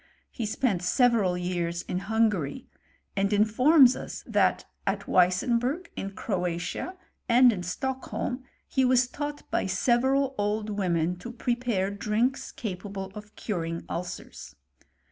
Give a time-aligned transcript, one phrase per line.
[0.19, 2.65] * He spent several years in Hungary;
[3.15, 6.97] and informs us that at Weissenburg, in Cjcpatia,
[7.29, 13.35] and in Stockholm, he was taught by several pld women to prepare drinks capable of
[13.35, 14.55] curing ulcere.